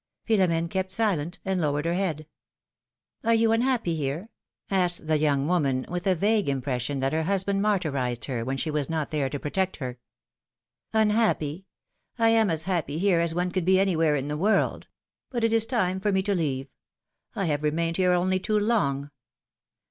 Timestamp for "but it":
15.29-15.53